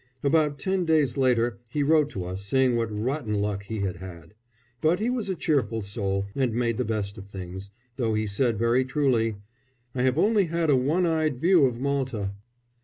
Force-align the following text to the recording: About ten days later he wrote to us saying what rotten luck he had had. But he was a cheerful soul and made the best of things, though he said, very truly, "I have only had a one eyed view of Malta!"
About 0.23 0.57
ten 0.57 0.83
days 0.83 1.15
later 1.15 1.59
he 1.67 1.83
wrote 1.83 2.09
to 2.09 2.25
us 2.25 2.43
saying 2.43 2.75
what 2.75 2.91
rotten 2.91 3.35
luck 3.35 3.61
he 3.65 3.81
had 3.81 3.97
had. 3.97 4.33
But 4.81 4.99
he 4.99 5.11
was 5.11 5.29
a 5.29 5.35
cheerful 5.35 5.83
soul 5.83 6.25
and 6.33 6.55
made 6.55 6.77
the 6.79 6.83
best 6.85 7.19
of 7.19 7.27
things, 7.27 7.69
though 7.97 8.15
he 8.15 8.25
said, 8.25 8.57
very 8.57 8.83
truly, 8.83 9.35
"I 9.93 10.01
have 10.01 10.17
only 10.17 10.45
had 10.45 10.71
a 10.71 10.75
one 10.75 11.05
eyed 11.05 11.37
view 11.39 11.65
of 11.67 11.79
Malta!" 11.79 12.31